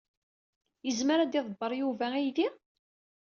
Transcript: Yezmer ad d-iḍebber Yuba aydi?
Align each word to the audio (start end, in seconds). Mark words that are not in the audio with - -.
Yezmer 0.85 1.19
ad 1.19 1.29
d-iḍebber 1.31 1.71
Yuba 1.79 2.05
aydi? 2.17 2.47